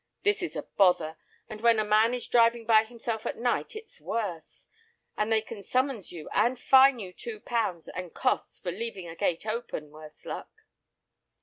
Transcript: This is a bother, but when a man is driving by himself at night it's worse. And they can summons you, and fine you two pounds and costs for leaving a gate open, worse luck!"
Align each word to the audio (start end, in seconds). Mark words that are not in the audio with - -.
This 0.23 0.41
is 0.41 0.55
a 0.55 0.63
bother, 0.63 1.15
but 1.47 1.61
when 1.61 1.77
a 1.77 1.83
man 1.83 2.15
is 2.15 2.25
driving 2.27 2.65
by 2.65 2.85
himself 2.85 3.23
at 3.27 3.37
night 3.37 3.75
it's 3.75 4.01
worse. 4.01 4.65
And 5.15 5.31
they 5.31 5.41
can 5.41 5.61
summons 5.61 6.11
you, 6.11 6.27
and 6.33 6.57
fine 6.59 6.97
you 6.97 7.13
two 7.13 7.39
pounds 7.39 7.87
and 7.87 8.11
costs 8.11 8.59
for 8.59 8.71
leaving 8.71 9.07
a 9.07 9.15
gate 9.15 9.45
open, 9.45 9.91
worse 9.91 10.25
luck!" 10.25 10.49